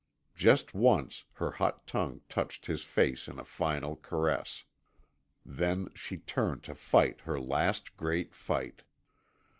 [0.33, 4.63] Just once her hot tongue touched his face in a final caress.
[5.45, 8.81] Then she turned to fight her last great fight.